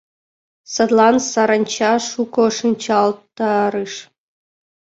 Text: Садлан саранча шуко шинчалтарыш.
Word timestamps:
Садлан 0.73 1.15
саранча 1.31 1.93
шуко 2.09 2.43
шинчалтарыш. 2.57 3.93